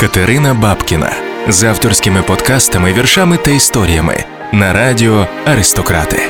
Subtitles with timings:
[0.00, 1.12] Катерина Бабкіна
[1.48, 6.20] з авторськими подкастами, віршами та історіями на радіо Аристократи.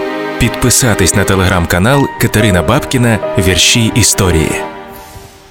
[0.40, 4.50] Підписатись на телеграм-канал Катерина Бабкіна Вірші історії.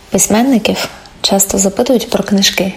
[0.09, 0.89] Письменників
[1.21, 2.73] часто запитують про книжки.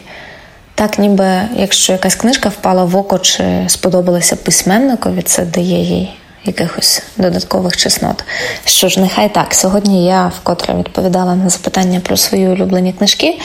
[0.74, 6.11] Так, ніби якщо якась книжка впала в око чи сподобалася письменникові, це дає їй
[6.45, 8.25] якихось додаткових чеснот.
[8.65, 9.54] Що ж, нехай так.
[9.54, 13.38] Сьогодні я вкотре відповідала на запитання про свої улюблені книжки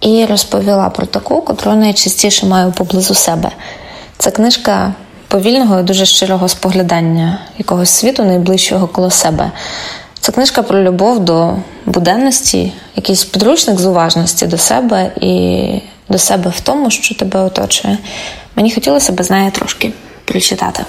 [0.00, 3.50] і розповіла про таку, котру найчастіше маю поблизу себе.
[4.18, 4.94] Це книжка
[5.28, 9.50] повільного і дуже щирого споглядання якогось світу найближчого коло себе.
[10.20, 11.56] Це книжка про любов до
[11.86, 17.98] буденності, якийсь підручник з уважності до себе і до себе в тому, що тебе оточує.
[18.56, 19.92] Мені хотілося б з неї трошки
[20.24, 20.84] прочитати.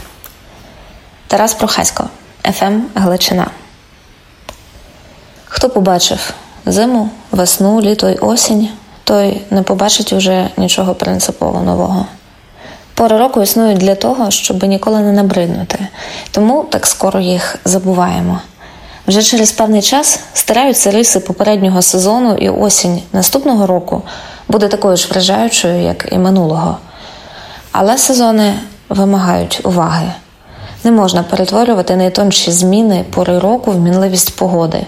[1.28, 2.10] Тарас Прохасько,
[2.54, 3.48] ФМ Галичина.
[5.46, 6.34] Хто побачив
[6.66, 8.70] зиму, весну, літо й осінь,
[9.10, 12.06] той не побачить уже нічого принципово нового.
[12.94, 15.80] Пори року існують для того, щоб ніколи не набриднути,
[16.32, 18.40] тому так скоро їх забуваємо.
[19.08, 24.02] Вже через певний час стираються риси попереднього сезону, і осінь наступного року
[24.48, 26.78] буде такою ж вражаючою, як і минулого.
[27.72, 28.54] Але сезони
[28.90, 30.12] вимагають уваги.
[30.84, 34.86] Не можна перетворювати найтонші зміни пори року в мінливість погоди.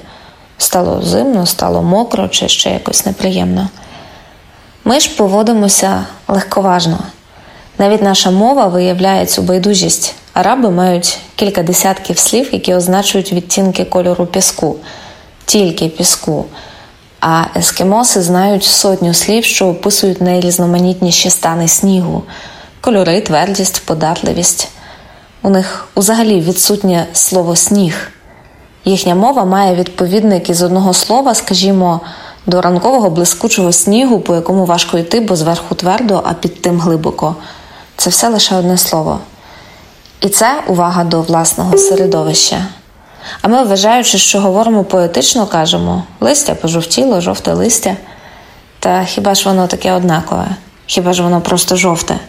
[0.58, 3.70] Стало зимно, стало мокро чи ще якось неприємно.
[4.86, 7.00] Ми ж поводимося легковажно.
[7.78, 10.16] Навіть наша мова виявляє цю байдужість.
[10.34, 14.76] Араби мають кілька десятків слів, які означують відтінки кольору піску,
[15.46, 16.46] тільки піску.
[17.20, 22.24] А ескімоси знають сотню слів, що описують найрізноманітніші стани снігу,
[22.82, 24.68] кольори, твердість, податливість.
[25.42, 28.12] У них взагалі відсутнє слово сніг.
[28.86, 32.02] Їхня мова має відповідник із одного слова, скажімо,
[32.46, 37.36] до ранкового блискучого снігу, по якому важко йти, бо зверху твердо, а під тим глибоко.
[37.98, 39.20] Це все лише одне слово.
[40.22, 42.66] І це увага до власного середовища.
[43.42, 47.96] А ми, вважаючи, що говоримо поетично, кажемо листя пожовтіло, жовте листя.
[48.80, 50.48] Та хіба ж воно таке однакове?
[50.86, 52.20] Хіба ж воно просто жовте?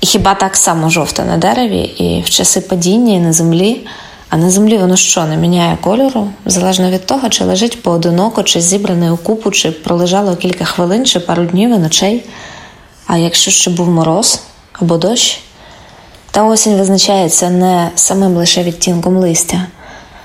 [0.00, 3.86] І хіба так само жовте на дереві, і в часи падіння, і на землі,
[4.32, 8.60] а на землі воно що не міняє кольору, залежно від того, чи лежить поодиноко, чи
[8.60, 12.24] зібране у купу, чи пролежало кілька хвилин, чи пару днів і ночей.
[13.06, 15.40] А якщо ще був мороз або дощ,
[16.30, 19.66] та осінь визначається не самим лише відтінком листя.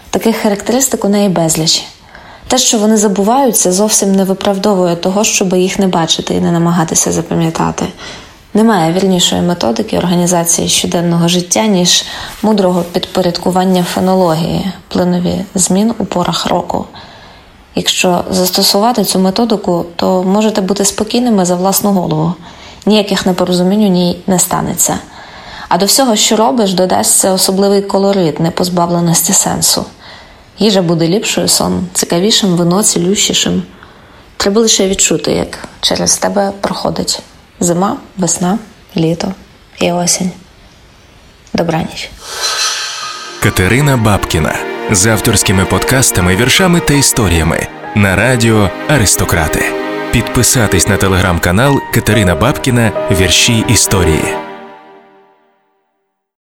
[0.09, 1.84] Таких характеристик у неї безліч.
[2.47, 7.12] Те, що вони забуваються, зовсім не виправдовує того, щоб їх не бачити і не намагатися
[7.12, 7.85] запам'ятати.
[8.57, 12.06] Немає вільнішої методики організації щоденного життя, ніж
[12.41, 16.85] мудрого підпорядкування фонології, плинові змін у порах року.
[17.75, 22.34] Якщо застосувати цю методику, то можете бути спокійними за власну голову,
[22.85, 25.00] ніяких непорозумінь у ній не станеться.
[25.69, 29.85] А до всього, що робиш, додасться особливий колорит непозбавленості сенсу.
[30.59, 33.63] Їжа буде ліпшою, сон, цікавішим, вино цілющішим.
[34.38, 37.22] Треба лише відчути, як через тебе проходить
[37.59, 38.59] зима, весна,
[38.97, 39.34] літо
[39.79, 40.31] і осінь.
[41.53, 42.09] Добраніч.
[43.44, 44.56] Катерина Бабкіна
[44.91, 49.66] з авторськими подкастами, віршами та історіями на радіо Аристократи.
[50.12, 54.47] Підписатись на телеграм-канал Катерина Бабкіна Вірші історії.